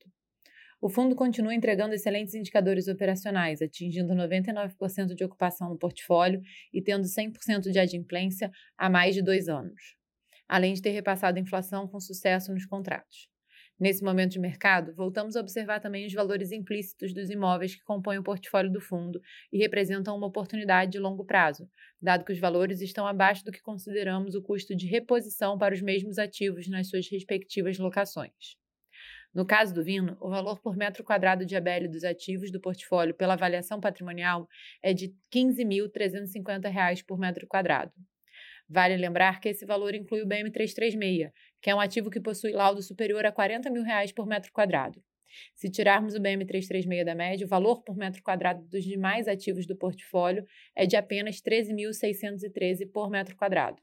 O 0.81 0.89
fundo 0.89 1.15
continua 1.15 1.55
entregando 1.55 1.93
excelentes 1.93 2.33
indicadores 2.33 2.87
operacionais, 2.89 3.61
atingindo 3.61 4.13
99% 4.13 5.15
de 5.15 5.23
ocupação 5.23 5.69
no 5.69 5.77
portfólio 5.77 6.41
e 6.73 6.81
tendo 6.81 7.05
100% 7.05 7.71
de 7.71 7.79
adimplência 7.79 8.51
há 8.77 8.89
mais 8.89 9.15
de 9.15 9.21
dois 9.21 9.47
anos, 9.47 9.95
além 10.47 10.73
de 10.73 10.81
ter 10.81 10.91
repassado 10.91 11.37
a 11.37 11.41
inflação 11.41 11.87
com 11.87 11.99
sucesso 12.01 12.53
nos 12.53 12.65
contratos. 12.65 13.29
Nesse 13.79 14.03
momento 14.03 14.31
de 14.31 14.39
mercado, 14.39 14.93
voltamos 14.93 15.37
a 15.37 15.39
observar 15.39 15.79
também 15.79 16.05
os 16.05 16.13
valores 16.13 16.51
implícitos 16.51 17.13
dos 17.13 17.29
imóveis 17.29 17.75
que 17.75 17.83
compõem 17.83 18.17
o 18.17 18.23
portfólio 18.23 18.69
do 18.69 18.81
fundo 18.81 19.21
e 19.53 19.57
representam 19.57 20.17
uma 20.17 20.27
oportunidade 20.27 20.91
de 20.91 20.99
longo 20.99 21.23
prazo, 21.23 21.69
dado 22.01 22.25
que 22.25 22.33
os 22.33 22.39
valores 22.39 22.81
estão 22.81 23.07
abaixo 23.07 23.45
do 23.45 23.53
que 23.53 23.61
consideramos 23.61 24.35
o 24.35 24.41
custo 24.41 24.75
de 24.75 24.85
reposição 24.85 25.57
para 25.57 25.73
os 25.73 25.81
mesmos 25.81 26.17
ativos 26.19 26.67
nas 26.67 26.89
suas 26.89 27.09
respectivas 27.09 27.79
locações. 27.79 28.57
No 29.33 29.45
caso 29.45 29.73
do 29.73 29.83
Vino, 29.83 30.17
o 30.19 30.29
valor 30.29 30.59
por 30.59 30.75
metro 30.75 31.01
quadrado 31.01 31.45
de 31.45 31.55
ABL 31.55 31.87
dos 31.89 32.03
ativos 32.03 32.51
do 32.51 32.59
portfólio 32.59 33.13
pela 33.13 33.35
avaliação 33.35 33.79
patrimonial 33.79 34.45
é 34.83 34.93
de 34.93 35.05
R$ 35.05 35.13
15.350 35.33 37.05
por 37.07 37.17
metro 37.17 37.47
quadrado. 37.47 37.93
Vale 38.67 38.97
lembrar 38.97 39.39
que 39.39 39.49
esse 39.49 39.65
valor 39.65 39.95
inclui 39.95 40.21
o 40.21 40.27
BM336, 40.27 41.31
que 41.61 41.69
é 41.69 41.75
um 41.75 41.79
ativo 41.79 42.09
que 42.09 42.19
possui 42.19 42.51
laudo 42.51 42.81
superior 42.81 43.25
a 43.25 43.31
40 43.31 43.69
mil 43.69 43.83
reais 43.83 44.11
por 44.11 44.25
metro 44.25 44.51
quadrado. 44.51 45.01
Se 45.53 45.69
tirarmos 45.69 46.15
o 46.15 46.19
BM336 46.19 47.03
da 47.03 47.15
média, 47.15 47.45
o 47.45 47.49
valor 47.49 47.83
por 47.83 47.95
metro 47.95 48.21
quadrado 48.23 48.63
dos 48.63 48.83
demais 48.83 49.27
ativos 49.27 49.65
do 49.65 49.75
portfólio 49.75 50.45
é 50.75 50.85
de 50.85 50.95
apenas 50.95 51.41
13.613 51.41 52.91
por 52.91 53.09
metro 53.09 53.35
quadrado. 53.35 53.81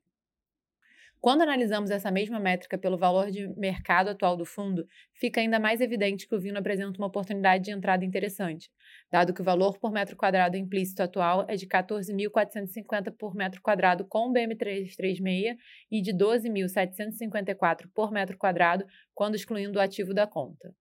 Quando 1.26 1.42
analisamos 1.42 1.90
essa 1.90 2.08
mesma 2.08 2.38
métrica 2.38 2.78
pelo 2.78 2.96
valor 2.96 3.32
de 3.32 3.48
mercado 3.58 4.10
atual 4.10 4.36
do 4.36 4.44
fundo, 4.44 4.86
fica 5.12 5.40
ainda 5.40 5.58
mais 5.58 5.80
evidente 5.80 6.28
que 6.28 6.36
o 6.36 6.38
Vino 6.38 6.56
apresenta 6.56 7.00
uma 7.00 7.08
oportunidade 7.08 7.64
de 7.64 7.72
entrada 7.72 8.04
interessante, 8.04 8.70
dado 9.10 9.34
que 9.34 9.40
o 9.40 9.44
valor 9.44 9.76
por 9.76 9.90
metro 9.90 10.16
quadrado 10.16 10.56
implícito 10.56 11.02
atual 11.02 11.44
é 11.48 11.56
de 11.56 11.66
14.450 11.66 13.12
por 13.18 13.34
metro 13.34 13.60
quadrado 13.60 14.06
com 14.08 14.30
o 14.30 14.32
BM336 14.32 15.56
e 15.90 16.00
de 16.00 16.12
12.754 16.12 17.88
por 17.92 18.12
metro 18.12 18.38
quadrado 18.38 18.86
quando 19.12 19.34
excluindo 19.34 19.80
o 19.80 19.82
ativo 19.82 20.14
da 20.14 20.28
conta. 20.28 20.72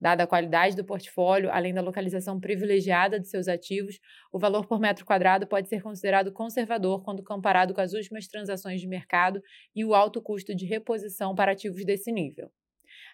Dada 0.00 0.24
a 0.24 0.26
qualidade 0.26 0.74
do 0.74 0.84
portfólio, 0.84 1.50
além 1.52 1.74
da 1.74 1.82
localização 1.82 2.40
privilegiada 2.40 3.20
de 3.20 3.28
seus 3.28 3.48
ativos, 3.48 4.00
o 4.32 4.38
valor 4.38 4.66
por 4.66 4.80
metro 4.80 5.04
quadrado 5.04 5.46
pode 5.46 5.68
ser 5.68 5.82
considerado 5.82 6.32
conservador 6.32 7.02
quando 7.02 7.22
comparado 7.22 7.74
com 7.74 7.82
as 7.82 7.92
últimas 7.92 8.26
transações 8.26 8.80
de 8.80 8.88
mercado 8.88 9.42
e 9.74 9.84
o 9.84 9.94
alto 9.94 10.22
custo 10.22 10.54
de 10.54 10.64
reposição 10.64 11.34
para 11.34 11.52
ativos 11.52 11.84
desse 11.84 12.10
nível. 12.10 12.50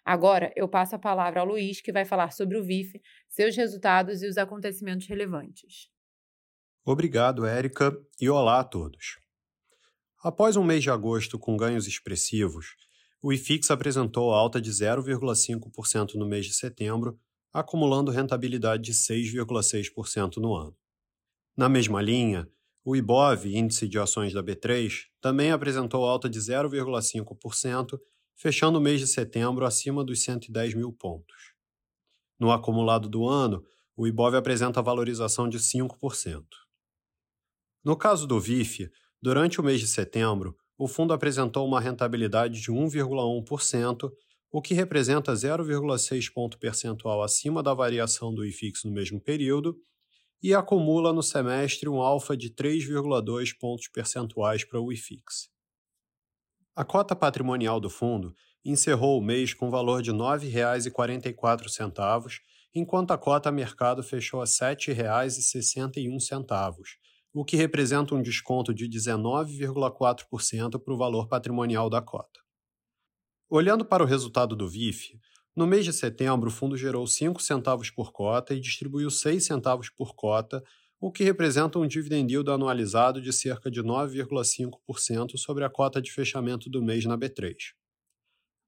Agora, 0.04 0.52
eu 0.54 0.68
passo 0.68 0.94
a 0.94 0.98
palavra 0.98 1.40
ao 1.40 1.46
Luiz, 1.46 1.80
que 1.80 1.90
vai 1.90 2.04
falar 2.04 2.30
sobre 2.30 2.56
o 2.56 2.62
VIF, 2.62 3.00
seus 3.28 3.56
resultados 3.56 4.22
e 4.22 4.28
os 4.28 4.38
acontecimentos 4.38 5.08
relevantes. 5.08 5.90
Obrigado, 6.84 7.44
Érica, 7.44 7.92
e 8.20 8.30
olá 8.30 8.60
a 8.60 8.64
todos. 8.64 9.18
Após 10.22 10.56
um 10.56 10.62
mês 10.62 10.84
de 10.84 10.90
agosto 10.90 11.36
com 11.36 11.56
ganhos 11.56 11.88
expressivos, 11.88 12.76
o 13.26 13.32
IFIX 13.32 13.72
apresentou 13.72 14.32
alta 14.32 14.60
de 14.60 14.70
0,5% 14.70 16.14
no 16.14 16.24
mês 16.24 16.46
de 16.46 16.54
setembro, 16.54 17.18
acumulando 17.52 18.12
rentabilidade 18.12 18.84
de 18.84 18.92
6,6% 18.92 20.36
no 20.36 20.54
ano. 20.54 20.76
Na 21.56 21.68
mesma 21.68 22.00
linha, 22.00 22.48
o 22.84 22.94
IBOV, 22.94 23.46
índice 23.46 23.88
de 23.88 23.98
ações 23.98 24.32
da 24.32 24.44
B3, 24.44 25.06
também 25.20 25.50
apresentou 25.50 26.04
alta 26.04 26.30
de 26.30 26.38
0,5%, 26.38 27.98
fechando 28.36 28.78
o 28.78 28.80
mês 28.80 29.00
de 29.00 29.08
setembro 29.08 29.66
acima 29.66 30.04
dos 30.04 30.22
110 30.22 30.74
mil 30.74 30.92
pontos. 30.92 31.52
No 32.38 32.52
acumulado 32.52 33.08
do 33.08 33.26
ano, 33.26 33.60
o 33.96 34.06
IBOV 34.06 34.36
apresenta 34.36 34.80
valorização 34.80 35.48
de 35.48 35.58
5%. 35.58 36.44
No 37.84 37.96
caso 37.96 38.24
do 38.24 38.38
VIF, 38.38 38.88
durante 39.20 39.60
o 39.60 39.64
mês 39.64 39.80
de 39.80 39.88
setembro, 39.88 40.56
o 40.78 40.86
fundo 40.86 41.12
apresentou 41.12 41.66
uma 41.66 41.80
rentabilidade 41.80 42.60
de 42.60 42.70
1,1%, 42.70 44.12
o 44.52 44.62
que 44.62 44.74
representa 44.74 45.32
0,6 45.32 46.32
ponto 46.32 46.56
percentual 46.58 47.20
acima 47.22 47.62
da 47.62 47.74
variação 47.74 48.34
do 48.34 48.44
IFIX 48.44 48.84
no 48.84 48.92
mesmo 48.92 49.20
período, 49.20 49.76
e 50.42 50.54
acumula 50.54 51.12
no 51.12 51.22
semestre 51.22 51.88
um 51.88 52.00
alfa 52.00 52.36
de 52.36 52.50
3,2 52.50 53.56
pontos 53.58 53.88
percentuais 53.88 54.64
para 54.64 54.80
o 54.80 54.92
IFIX. 54.92 55.48
A 56.74 56.84
cota 56.84 57.14
patrimonial 57.16 57.80
do 57.80 57.88
fundo 57.88 58.34
encerrou 58.64 59.18
o 59.18 59.24
mês 59.24 59.54
com 59.54 59.70
valor 59.70 60.02
de 60.02 60.10
R$ 60.10 60.18
9,44, 60.18 62.40
enquanto 62.74 63.12
a 63.12 63.18
cota 63.18 63.50
mercado 63.50 64.02
fechou 64.02 64.42
a 64.42 64.44
R$ 64.44 64.50
7,61 64.50 66.84
o 67.38 67.44
que 67.44 67.54
representa 67.54 68.14
um 68.14 68.22
desconto 68.22 68.72
de 68.72 68.88
19,4% 68.88 70.82
para 70.82 70.94
o 70.94 70.96
valor 70.96 71.28
patrimonial 71.28 71.90
da 71.90 72.00
cota. 72.00 72.40
Olhando 73.50 73.84
para 73.84 74.02
o 74.02 74.06
resultado 74.06 74.56
do 74.56 74.66
VIF, 74.66 75.20
no 75.54 75.66
mês 75.66 75.84
de 75.84 75.92
setembro 75.92 76.48
o 76.48 76.50
fundo 76.50 76.78
gerou 76.78 77.06
5 77.06 77.42
centavos 77.42 77.90
por 77.90 78.10
cota 78.10 78.54
e 78.54 78.60
distribuiu 78.60 79.10
6 79.10 79.44
centavos 79.44 79.90
por 79.90 80.14
cota, 80.14 80.64
o 80.98 81.12
que 81.12 81.24
representa 81.24 81.78
um 81.78 81.86
dividend 81.86 82.32
yield 82.32 82.50
anualizado 82.50 83.20
de 83.20 83.30
cerca 83.34 83.70
de 83.70 83.82
9,5% 83.82 85.36
sobre 85.36 85.62
a 85.62 85.68
cota 85.68 86.00
de 86.00 86.10
fechamento 86.10 86.70
do 86.70 86.82
mês 86.82 87.04
na 87.04 87.18
B3. 87.18 87.54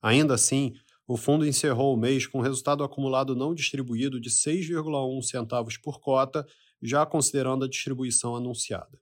Ainda 0.03 0.35
assim, 0.35 0.75
o 1.07 1.17
fundo 1.17 1.47
encerrou 1.47 1.95
o 1.95 1.97
mês 1.97 2.27
com 2.27 2.43
resultado 2.43 2.85
acumulado 2.85 3.35
não 3.35 3.55
distribuído 3.55 4.21
de 4.21 4.29
6,1 4.29 5.23
centavos 5.23 5.79
por 5.79 6.01
cota 6.01 6.47
já 6.83 7.05
considerando 7.07 7.65
a 7.65 7.69
distribuição 7.69 8.37
anunciada. 8.37 8.99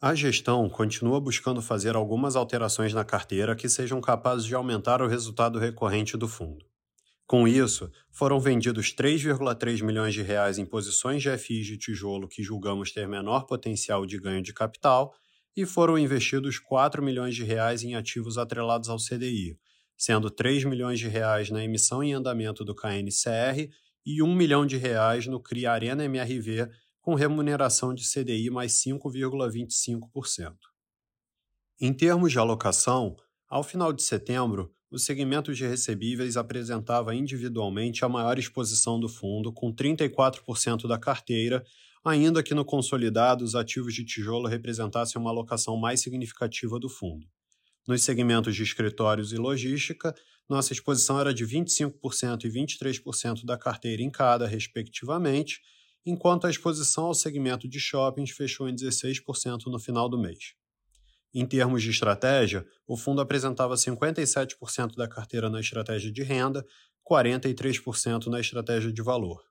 A 0.00 0.14
gestão 0.14 0.68
continua 0.68 1.20
buscando 1.20 1.62
fazer 1.62 1.94
algumas 1.94 2.34
alterações 2.34 2.92
na 2.92 3.04
carteira 3.04 3.54
que 3.54 3.68
sejam 3.68 4.00
capazes 4.00 4.44
de 4.44 4.54
aumentar 4.54 5.00
o 5.00 5.06
resultado 5.06 5.58
recorrente 5.58 6.16
do 6.16 6.26
fundo. 6.26 6.66
Com 7.24 7.46
isso, 7.46 7.90
foram 8.10 8.40
vendidos 8.40 8.92
3,3 8.94 9.82
milhões 9.82 10.12
de 10.12 10.20
reais 10.20 10.58
em 10.58 10.66
posições 10.66 11.22
de 11.22 11.30
FIs 11.38 11.66
de 11.66 11.78
tijolo 11.78 12.28
que 12.28 12.42
julgamos 12.42 12.92
ter 12.92 13.06
menor 13.06 13.46
potencial 13.46 14.04
de 14.04 14.18
ganho 14.18 14.42
de 14.42 14.52
capital 14.52 15.14
e 15.56 15.64
foram 15.64 15.98
investidos 15.98 16.58
4 16.58 17.02
milhões 17.02 17.34
de 17.34 17.44
reais 17.44 17.84
em 17.84 17.94
ativos 17.94 18.36
atrelados 18.36 18.88
ao 18.88 18.98
CDI, 18.98 19.58
sendo 19.96 20.30
3 20.30 20.64
milhões 20.64 20.98
de 20.98 21.08
reais 21.08 21.48
na 21.48 21.62
emissão 21.64 22.02
em 22.02 22.12
andamento 22.12 22.64
do 22.64 22.74
KNCR 22.74 23.70
e 24.04 24.22
1 24.22 24.34
milhão 24.34 24.66
de 24.66 24.76
reais 24.76 25.26
no 25.26 25.40
CRI 25.40 25.66
Arena 25.66 26.04
MRV, 26.04 26.68
com 27.00 27.14
remuneração 27.14 27.94
de 27.94 28.02
CDI 28.04 28.50
mais 28.50 28.72
5,25%. 28.72 30.54
Em 31.80 31.92
termos 31.92 32.30
de 32.30 32.38
alocação, 32.38 33.16
ao 33.48 33.62
final 33.62 33.92
de 33.92 34.02
setembro, 34.02 34.72
o 34.90 34.98
segmento 34.98 35.54
de 35.54 35.66
recebíveis 35.66 36.36
apresentava 36.36 37.14
individualmente 37.14 38.04
a 38.04 38.08
maior 38.08 38.38
exposição 38.38 39.00
do 39.00 39.08
fundo, 39.08 39.52
com 39.52 39.74
34% 39.74 40.86
da 40.86 40.98
carteira, 40.98 41.64
ainda 42.04 42.42
que 42.42 42.54
no 42.54 42.64
consolidado 42.64 43.44
os 43.44 43.54
ativos 43.54 43.94
de 43.94 44.04
tijolo 44.04 44.48
representassem 44.48 45.20
uma 45.20 45.30
alocação 45.30 45.76
mais 45.76 46.00
significativa 46.00 46.78
do 46.78 46.88
fundo. 46.88 47.26
Nos 47.86 48.02
segmentos 48.02 48.54
de 48.54 48.62
escritórios 48.62 49.32
e 49.32 49.36
logística, 49.36 50.14
nossa 50.48 50.72
exposição 50.72 51.18
era 51.18 51.32
de 51.32 51.46
25% 51.46 52.44
e 52.44 52.48
23% 52.48 53.44
da 53.44 53.56
carteira 53.56 54.02
em 54.02 54.10
cada, 54.10 54.46
respectivamente, 54.46 55.60
enquanto 56.04 56.46
a 56.46 56.50
exposição 56.50 57.04
ao 57.04 57.14
segmento 57.14 57.68
de 57.68 57.78
shoppings 57.78 58.30
fechou 58.30 58.68
em 58.68 58.74
16% 58.74 59.66
no 59.66 59.78
final 59.78 60.08
do 60.08 60.18
mês. 60.18 60.54
Em 61.34 61.46
termos 61.46 61.82
de 61.82 61.90
estratégia, 61.90 62.66
o 62.86 62.96
fundo 62.96 63.20
apresentava 63.22 63.74
57% 63.74 64.96
da 64.96 65.08
carteira 65.08 65.48
na 65.48 65.60
estratégia 65.60 66.12
de 66.12 66.22
renda, 66.22 66.66
43% 67.08 68.26
na 68.26 68.40
estratégia 68.40 68.92
de 68.92 69.02
valor. 69.02 69.42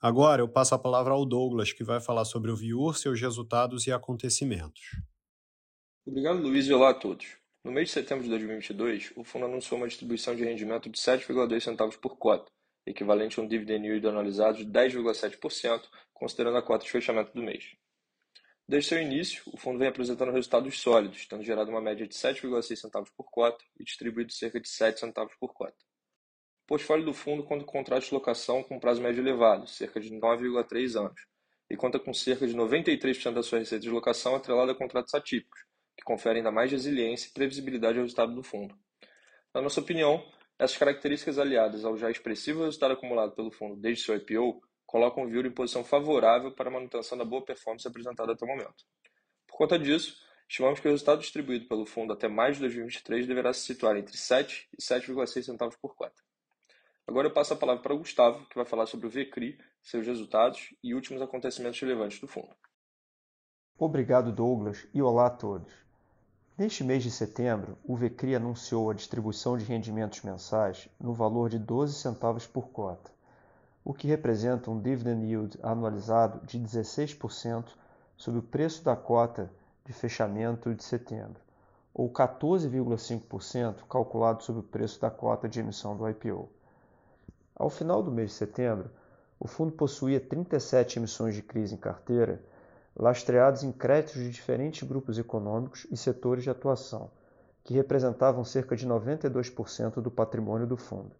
Agora 0.00 0.42
eu 0.42 0.48
passo 0.48 0.74
a 0.74 0.78
palavra 0.78 1.12
ao 1.12 1.26
Douglas, 1.26 1.72
que 1.72 1.84
vai 1.84 2.00
falar 2.00 2.24
sobre 2.24 2.50
o 2.50 2.56
Viur, 2.56 2.96
seus 2.96 3.20
resultados 3.20 3.86
e 3.86 3.92
acontecimentos. 3.92 4.82
Obrigado, 6.06 6.40
Luiz, 6.40 6.66
e 6.66 6.72
olá 6.72 6.90
a 6.90 6.94
todos. 6.94 7.43
No 7.64 7.72
mês 7.72 7.88
de 7.88 7.94
setembro 7.94 8.24
de 8.24 8.28
2022, 8.28 9.14
o 9.16 9.24
fundo 9.24 9.46
anunciou 9.46 9.78
uma 9.78 9.88
distribuição 9.88 10.36
de 10.36 10.44
rendimento 10.44 10.90
de 10.90 10.98
7,2 10.98 11.62
centavos 11.62 11.96
por 11.96 12.18
cota, 12.18 12.52
equivalente 12.84 13.40
a 13.40 13.42
um 13.42 13.48
dividend 13.48 13.86
yield 13.86 14.06
anualizado 14.06 14.58
de 14.58 14.66
10,7%, 14.66 15.88
considerando 16.12 16.58
a 16.58 16.62
cota 16.62 16.84
de 16.84 16.90
fechamento 16.90 17.32
do 17.32 17.42
mês. 17.42 17.74
Desde 18.68 18.90
seu 18.90 19.00
início, 19.00 19.42
o 19.46 19.56
fundo 19.56 19.78
vem 19.78 19.88
apresentando 19.88 20.30
resultados 20.30 20.78
sólidos, 20.78 21.26
tendo 21.26 21.42
gerado 21.42 21.70
uma 21.70 21.80
média 21.80 22.06
de 22.06 22.14
7,6 22.14 22.76
centavos 22.76 23.08
por 23.16 23.30
cota 23.30 23.64
e 23.80 23.84
distribuído 23.84 24.30
cerca 24.30 24.60
de 24.60 24.68
7 24.68 25.00
centavos 25.00 25.34
por 25.40 25.54
cota. 25.54 25.76
O 26.64 26.66
portfólio 26.66 27.06
do 27.06 27.14
fundo 27.14 27.44
conta 27.44 27.64
com 27.64 27.78
contratos 27.78 28.08
de 28.08 28.14
locação 28.14 28.62
com 28.62 28.78
prazo 28.78 29.00
médio 29.00 29.22
elevado, 29.22 29.66
cerca 29.66 29.98
de 29.98 30.10
9,3 30.10 31.00
anos, 31.00 31.26
e 31.70 31.78
conta 31.78 31.98
com 31.98 32.12
cerca 32.12 32.46
de 32.46 32.54
93% 32.54 33.32
da 33.32 33.42
sua 33.42 33.58
receita 33.58 33.82
de 33.82 33.90
locação 33.90 34.34
atrelada 34.34 34.72
a 34.72 34.74
contratos 34.74 35.14
atípicos, 35.14 35.64
que 35.96 36.04
confere 36.04 36.38
ainda 36.38 36.50
mais 36.50 36.70
resiliência 36.70 37.28
e 37.28 37.32
previsibilidade 37.32 37.98
ao 37.98 38.04
resultado 38.04 38.34
do 38.34 38.42
fundo. 38.42 38.74
Na 39.54 39.60
nossa 39.60 39.80
opinião, 39.80 40.24
Essas 40.58 40.76
características 40.76 41.38
aliadas 41.38 41.84
ao 41.84 41.96
já 41.96 42.10
expressivo 42.10 42.64
resultado 42.64 42.92
acumulado 42.92 43.32
pelo 43.32 43.50
fundo 43.50 43.76
desde 43.76 44.04
seu 44.04 44.16
IPO 44.16 44.62
colocam 44.86 45.24
o 45.24 45.28
Viur 45.28 45.44
em 45.46 45.50
posição 45.50 45.82
favorável 45.82 46.52
para 46.52 46.70
a 46.70 46.72
manutenção 46.72 47.18
da 47.18 47.24
boa 47.24 47.44
performance 47.44 47.86
apresentada 47.86 48.32
até 48.32 48.44
o 48.44 48.48
momento. 48.48 48.84
Por 49.48 49.56
conta 49.56 49.78
disso, 49.78 50.16
estimamos 50.48 50.78
que 50.78 50.86
o 50.86 50.90
resultado 50.90 51.20
distribuído 51.20 51.66
pelo 51.66 51.84
fundo 51.84 52.12
até 52.12 52.28
mais 52.28 52.54
de 52.54 52.60
2023 52.60 53.26
deverá 53.26 53.52
se 53.52 53.62
situar 53.62 53.96
entre 53.96 54.16
7 54.16 54.68
e 54.78 54.80
7,6 54.80 55.42
centavos 55.42 55.76
por 55.76 55.96
cota. 55.96 56.22
Agora 57.06 57.26
eu 57.26 57.32
passo 57.32 57.52
a 57.52 57.56
palavra 57.56 57.82
para 57.82 57.94
o 57.94 57.98
Gustavo, 57.98 58.46
que 58.46 58.54
vai 58.54 58.64
falar 58.64 58.86
sobre 58.86 59.08
o 59.08 59.10
VCRI, 59.10 59.58
seus 59.82 60.06
resultados 60.06 60.74
e 60.82 60.94
últimos 60.94 61.20
acontecimentos 61.20 61.80
relevantes 61.80 62.20
do 62.20 62.28
fundo. 62.28 62.54
Obrigado, 63.76 64.32
Douglas, 64.32 64.86
e 64.94 65.02
olá 65.02 65.26
a 65.26 65.30
todos. 65.30 65.83
Neste 66.56 66.84
mês 66.84 67.02
de 67.02 67.10
setembro, 67.10 67.76
o 67.84 67.96
VCRI 67.96 68.36
anunciou 68.36 68.90
a 68.90 68.94
distribuição 68.94 69.58
de 69.58 69.64
rendimentos 69.64 70.22
mensais 70.22 70.88
no 71.00 71.12
valor 71.12 71.50
de 71.50 71.58
12 71.58 71.94
centavos 71.94 72.46
por 72.46 72.68
cota 72.68 73.14
o 73.84 73.92
que 73.92 74.08
representa 74.08 74.70
um 74.70 74.80
dividend 74.80 75.26
yield 75.26 75.58
anualizado 75.62 76.40
de 76.46 76.58
16% 76.58 77.66
sobre 78.16 78.40
o 78.40 78.42
preço 78.42 78.82
da 78.82 78.96
cota 78.96 79.52
de 79.84 79.92
fechamento 79.92 80.74
de 80.74 80.82
setembro, 80.82 81.38
ou 81.92 82.10
14,5% 82.10 83.86
calculado 83.88 84.42
sobre 84.42 84.60
o 84.60 84.64
preço 84.64 84.98
da 85.00 85.10
cota 85.10 85.46
de 85.46 85.60
emissão 85.60 85.94
do 85.94 86.08
IPO. 86.08 86.48
Ao 87.54 87.68
final 87.68 88.02
do 88.02 88.10
mês 88.10 88.30
de 88.30 88.36
setembro, 88.36 88.90
o 89.38 89.46
fundo 89.46 89.72
possuía 89.72 90.18
37 90.18 90.98
emissões 90.98 91.34
de 91.34 91.42
crise 91.42 91.74
em 91.74 91.78
carteira, 91.78 92.42
lastreados 92.96 93.62
em 93.62 93.72
créditos 93.72 94.22
de 94.22 94.30
diferentes 94.30 94.86
grupos 94.86 95.18
econômicos 95.18 95.86
e 95.90 95.96
setores 95.96 96.44
de 96.44 96.50
atuação, 96.50 97.10
que 97.64 97.74
representavam 97.74 98.44
cerca 98.44 98.76
de 98.76 98.86
92% 98.86 100.00
do 100.00 100.10
patrimônio 100.10 100.66
do 100.66 100.76
fundo, 100.76 101.10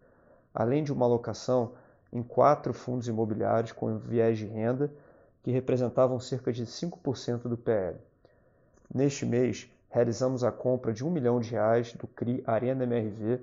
além 0.53 0.83
de 0.83 0.93
uma 0.93 1.05
alocação 1.05 1.73
em 2.13 2.23
quatro 2.23 2.73
fundos 2.73 3.07
imobiliários 3.07 3.71
com 3.71 3.97
viés 3.97 4.37
de 4.37 4.45
renda, 4.45 4.91
que 5.43 5.51
representavam 5.51 6.19
cerca 6.19 6.51
de 6.51 6.65
5% 6.65 7.43
do 7.43 7.57
PL. 7.57 7.97
Neste 8.93 9.25
mês, 9.25 9.69
realizamos 9.89 10.43
a 10.43 10.51
compra 10.51 10.93
de 10.93 11.03
um 11.03 11.11
milhão 11.11 11.39
de 11.39 11.51
reais 11.51 11.93
do 11.93 12.07
CRI 12.07 12.43
Arena 12.47 12.83
MRV 12.83 13.41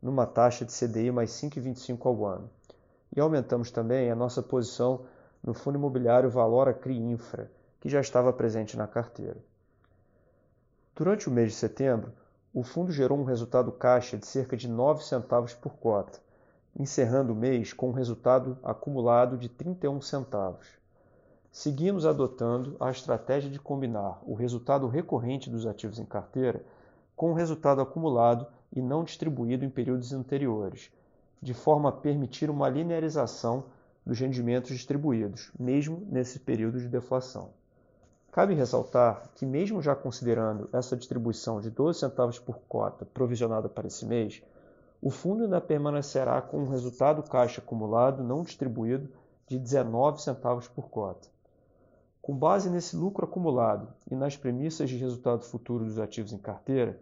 numa 0.00 0.26
taxa 0.26 0.64
de 0.64 0.72
CDI 0.72 1.10
mais 1.10 1.30
5,25 1.30 2.06
ao 2.06 2.26
ano. 2.26 2.50
E 3.14 3.20
aumentamos 3.20 3.70
também 3.70 4.10
a 4.10 4.14
nossa 4.14 4.42
posição 4.42 5.04
no 5.42 5.52
fundo 5.52 5.78
imobiliário 5.78 6.30
Valora 6.30 6.72
CRI 6.72 6.96
Infra, 6.96 7.50
que 7.82 7.88
já 7.88 8.00
estava 8.00 8.32
presente 8.32 8.76
na 8.76 8.86
carteira. 8.86 9.38
Durante 10.94 11.28
o 11.28 11.32
mês 11.32 11.48
de 11.48 11.56
setembro, 11.56 12.12
o 12.54 12.62
fundo 12.62 12.92
gerou 12.92 13.18
um 13.18 13.24
resultado 13.24 13.72
caixa 13.72 14.16
de 14.16 14.24
cerca 14.24 14.56
de 14.56 14.68
9 14.68 15.02
centavos 15.02 15.52
por 15.52 15.74
cota, 15.74 16.20
encerrando 16.78 17.32
o 17.32 17.36
mês 17.36 17.72
com 17.72 17.88
um 17.88 17.92
resultado 17.92 18.56
acumulado 18.62 19.36
de 19.36 19.48
31 19.48 20.00
centavos. 20.00 20.68
Seguimos 21.50 22.06
adotando 22.06 22.76
a 22.78 22.88
estratégia 22.88 23.50
de 23.50 23.58
combinar 23.58 24.22
o 24.24 24.34
resultado 24.34 24.86
recorrente 24.86 25.50
dos 25.50 25.66
ativos 25.66 25.98
em 25.98 26.04
carteira 26.04 26.64
com 27.16 27.32
o 27.32 27.34
resultado 27.34 27.80
acumulado 27.80 28.46
e 28.72 28.80
não 28.80 29.02
distribuído 29.02 29.64
em 29.64 29.70
períodos 29.70 30.12
anteriores, 30.12 30.88
de 31.42 31.52
forma 31.52 31.88
a 31.88 31.92
permitir 31.92 32.48
uma 32.48 32.68
linearização 32.68 33.64
dos 34.06 34.20
rendimentos 34.20 34.70
distribuídos, 34.70 35.50
mesmo 35.58 36.06
nesse 36.08 36.38
período 36.38 36.78
de 36.78 36.88
deflação. 36.88 37.50
Cabe 38.32 38.54
ressaltar 38.54 39.28
que, 39.34 39.44
mesmo 39.44 39.82
já 39.82 39.94
considerando 39.94 40.66
essa 40.72 40.96
distribuição 40.96 41.60
de 41.60 41.68
12 41.68 41.98
centavos 41.98 42.38
por 42.38 42.60
cota 42.60 43.04
provisionada 43.04 43.68
para 43.68 43.86
esse 43.86 44.06
mês, 44.06 44.42
o 45.02 45.10
fundo 45.10 45.44
ainda 45.44 45.60
permanecerá 45.60 46.40
com 46.40 46.60
um 46.60 46.68
resultado 46.70 47.22
caixa 47.24 47.60
acumulado 47.60 48.24
não 48.24 48.42
distribuído 48.42 49.10
de 49.46 49.58
19 49.58 50.22
centavos 50.22 50.66
por 50.66 50.88
cota. 50.88 51.28
Com 52.22 52.34
base 52.34 52.70
nesse 52.70 52.96
lucro 52.96 53.26
acumulado 53.26 53.92
e 54.10 54.16
nas 54.16 54.34
premissas 54.34 54.88
de 54.88 54.96
resultado 54.96 55.44
futuro 55.44 55.84
dos 55.84 55.98
ativos 55.98 56.32
em 56.32 56.38
carteira, 56.38 56.98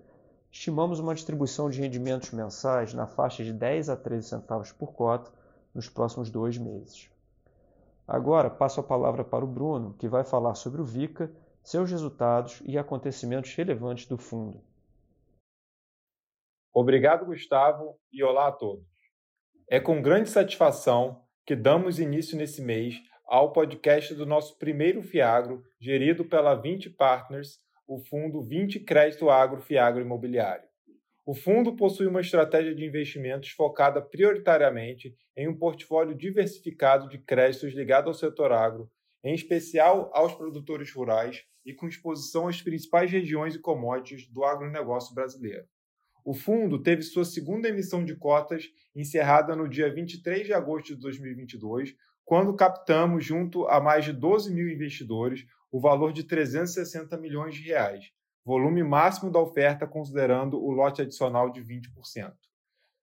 estimamos 0.51 0.99
uma 0.99 1.15
distribuição 1.15 1.71
de 1.71 1.81
rendimentos 1.81 2.33
mensais 2.33 2.93
na 2.93 3.07
faixa 3.07 3.45
de 3.45 3.53
10 3.53 3.89
a 3.89 3.97
13 3.97 4.31
centavos 4.31 4.73
por 4.73 4.95
cota 4.95 5.31
nos 5.73 5.89
próximos 5.89 6.29
dois 6.29 6.59
meses. 6.59 7.10
Agora 8.13 8.51
passo 8.51 8.81
a 8.81 8.83
palavra 8.83 9.23
para 9.23 9.45
o 9.45 9.49
Bruno, 9.49 9.95
que 9.95 10.09
vai 10.09 10.25
falar 10.25 10.57
sobre 10.57 10.81
o 10.81 10.85
VICA, 10.85 11.33
seus 11.63 11.89
resultados 11.89 12.61
e 12.67 12.77
acontecimentos 12.77 13.55
relevantes 13.55 14.05
do 14.07 14.19
fundo. 14.19 14.61
Obrigado, 16.75 17.25
Gustavo, 17.25 17.97
e 18.13 18.21
olá 18.25 18.49
a 18.49 18.53
todos. 18.53 18.85
É 19.69 19.79
com 19.79 20.03
grande 20.03 20.29
satisfação 20.29 21.23
que 21.47 21.55
damos 21.55 22.01
início 22.01 22.37
nesse 22.37 22.61
mês 22.61 23.01
ao 23.25 23.53
podcast 23.53 24.13
do 24.13 24.27
nosso 24.27 24.59
primeiro 24.59 25.05
Fiagro, 25.05 25.63
gerido 25.81 26.25
pela 26.25 26.57
20 26.57 26.91
Partners, 26.91 27.61
o 27.87 28.01
fundo 28.01 28.43
20 28.43 28.81
Crédito 28.81 29.31
Agro 29.31 29.61
Fiagro 29.61 30.03
Imobiliário. 30.03 30.69
O 31.25 31.35
fundo 31.35 31.77
possui 31.77 32.07
uma 32.07 32.23
estratégia 32.23 32.75
de 32.75 32.85
investimentos 32.85 33.51
focada 33.51 34.01
prioritariamente 34.01 35.15
em 35.37 35.49
um 35.49 35.57
portfólio 35.57 36.15
diversificado 36.15 37.09
de 37.09 37.19
créditos 37.19 37.75
ligado 37.75 38.09
ao 38.09 38.15
setor 38.15 38.53
agro, 38.53 38.91
em 39.23 39.35
especial 39.35 40.11
aos 40.15 40.35
produtores 40.35 40.91
rurais 40.93 41.45
e 41.65 41.75
com 41.75 41.87
exposição 41.87 42.49
às 42.49 42.63
principais 42.63 43.11
regiões 43.11 43.55
e 43.55 43.59
commodities 43.59 44.27
do 44.29 44.45
agronegócio 44.45 45.15
brasileiro. 45.15 45.67
O 46.25 46.35
fundo 46.35 46.83
teve 46.83 47.03
sua 47.03 47.25
segunda 47.25 47.69
emissão 47.69 48.05
de 48.05 48.17
cotas 48.17 48.71
encerrada 48.97 49.55
no 49.55 49.69
dia 49.69 49.93
23 49.93 50.47
de 50.47 50.55
agosto 50.55 50.95
de 50.95 51.01
2022, 51.01 51.95
quando 52.25 52.55
captamos, 52.55 53.25
junto 53.25 53.67
a 53.69 53.81
mais 53.81 54.05
de 54.05 54.13
12 54.13 54.55
mil 54.55 54.69
investidores, 54.69 55.45
o 55.71 55.81
valor 55.81 56.13
de 56.13 56.25
360 56.25 57.17
milhões 57.19 57.55
de 57.55 57.63
reais, 57.63 58.11
volume 58.45 58.83
máximo 58.83 59.31
da 59.31 59.39
oferta 59.39 59.87
considerando 59.87 60.63
o 60.63 60.71
lote 60.71 61.03
adicional 61.03 61.51
de 61.51 61.61
20%. 61.63 62.33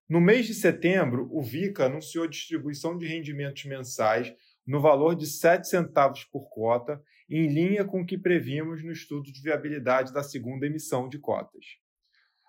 No 0.08 0.20
mês 0.20 0.46
de 0.46 0.54
setembro, 0.54 1.28
o 1.30 1.42
VICA 1.42 1.84
anunciou 1.84 2.26
distribuição 2.26 2.96
de 2.96 3.06
rendimentos 3.06 3.64
mensais 3.64 4.34
no 4.66 4.80
valor 4.80 5.14
de 5.14 5.26
7 5.26 5.68
centavos 5.68 6.24
por 6.24 6.48
cota, 6.48 7.02
em 7.28 7.46
linha 7.46 7.84
com 7.84 8.00
o 8.00 8.06
que 8.06 8.16
previmos 8.16 8.82
no 8.82 8.90
estudo 8.90 9.30
de 9.30 9.42
viabilidade 9.42 10.12
da 10.12 10.22
segunda 10.22 10.66
emissão 10.66 11.08
de 11.08 11.18
cotas. 11.18 11.64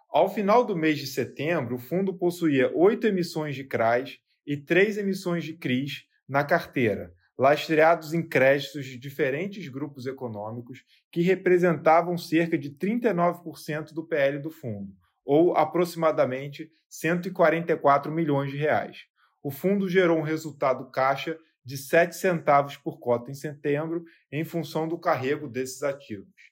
Ao 0.09 0.33
final 0.33 0.65
do 0.65 0.75
mês 0.75 0.97
de 0.97 1.05
setembro, 1.05 1.75
o 1.75 1.79
fundo 1.79 2.13
possuía 2.13 2.71
oito 2.75 3.05
emissões 3.05 3.55
de 3.55 3.63
CRAs 3.63 4.17
e 4.45 4.57
três 4.57 4.97
emissões 4.97 5.43
de 5.43 5.53
CRIs 5.53 6.05
na 6.27 6.43
carteira, 6.43 7.13
lastreados 7.39 8.13
em 8.13 8.21
créditos 8.21 8.85
de 8.85 8.97
diferentes 8.97 9.65
grupos 9.69 10.05
econômicos 10.05 10.83
que 11.09 11.21
representavam 11.21 12.17
cerca 12.17 12.57
de 12.57 12.69
39% 12.69 13.93
do 13.93 14.05
PL 14.05 14.39
do 14.39 14.51
fundo, 14.51 14.93
ou 15.23 15.55
aproximadamente 15.55 16.69
144 16.89 18.11
milhões 18.11 18.51
de 18.51 18.57
reais. 18.57 19.05
O 19.41 19.49
fundo 19.49 19.87
gerou 19.87 20.17
um 20.17 20.21
resultado 20.21 20.91
caixa 20.91 21.39
de 21.63 21.77
7 21.77 22.13
centavos 22.13 22.75
por 22.75 22.99
cota 22.99 23.31
em 23.31 23.33
setembro, 23.33 24.03
em 24.29 24.43
função 24.43 24.85
do 24.85 24.99
carrego 24.99 25.47
desses 25.47 25.81
ativos. 25.81 26.51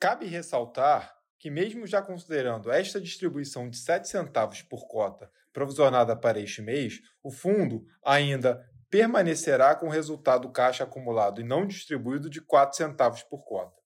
Cabe 0.00 0.26
ressaltar 0.26 1.14
que, 1.38 1.50
mesmo 1.50 1.86
já 1.86 2.02
considerando 2.02 2.68
esta 2.68 3.00
distribuição 3.00 3.70
de 3.70 3.76
7 3.76 4.08
centavos 4.08 4.60
por 4.60 4.88
cota 4.88 5.30
provisionada 5.52 6.16
para 6.16 6.40
este 6.40 6.62
mês, 6.62 7.00
o 7.22 7.30
fundo 7.30 7.86
ainda 8.04 8.68
permanecerá 8.90 9.74
com 9.74 9.88
resultado 9.88 10.50
caixa 10.50 10.84
acumulado 10.84 11.40
e 11.40 11.44
não 11.44 11.66
distribuído 11.66 12.28
de 12.28 12.40
4 12.40 12.76
centavos 12.76 13.22
por 13.22 13.44
cota. 13.44 13.80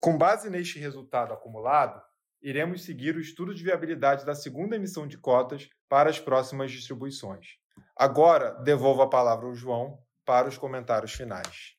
Com 0.00 0.16
base 0.16 0.48
neste 0.48 0.78
resultado 0.78 1.34
acumulado, 1.34 2.02
iremos 2.40 2.84
seguir 2.84 3.16
o 3.16 3.20
estudo 3.20 3.54
de 3.54 3.62
viabilidade 3.62 4.24
da 4.24 4.34
segunda 4.34 4.76
emissão 4.76 5.06
de 5.06 5.18
cotas 5.18 5.68
para 5.88 6.08
as 6.08 6.18
próximas 6.18 6.70
distribuições. 6.70 7.46
Agora, 7.94 8.52
devolvo 8.62 9.02
a 9.02 9.10
palavra 9.10 9.46
ao 9.46 9.54
João 9.54 9.98
para 10.24 10.48
os 10.48 10.56
comentários 10.56 11.12
finais. 11.12 11.74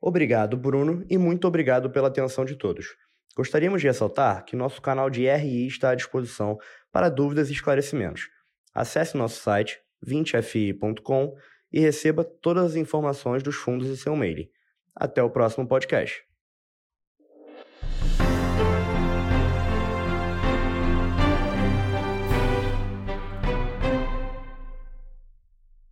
Obrigado, 0.00 0.56
Bruno, 0.56 1.04
e 1.08 1.18
muito 1.18 1.46
obrigado 1.46 1.90
pela 1.90 2.08
atenção 2.08 2.44
de 2.44 2.56
todos. 2.56 2.96
Gostaríamos 3.36 3.80
de 3.80 3.86
ressaltar 3.86 4.44
que 4.44 4.56
nosso 4.56 4.80
canal 4.82 5.08
de 5.10 5.28
RI 5.28 5.66
está 5.66 5.90
à 5.90 5.94
disposição 5.94 6.58
para 6.90 7.08
dúvidas 7.08 7.48
e 7.48 7.52
esclarecimentos. 7.52 8.28
Acesse 8.74 9.16
nosso 9.16 9.40
site 9.40 9.80
20fi.com 10.06 11.34
e 11.72 11.80
receba 11.80 12.24
todas 12.24 12.72
as 12.72 12.76
informações 12.76 13.42
dos 13.42 13.56
fundos 13.56 13.88
em 13.88 13.96
seu 13.96 14.14
e-mail. 14.14 14.48
Até 14.94 15.22
o 15.22 15.30
próximo 15.30 15.66
podcast. 15.66 16.27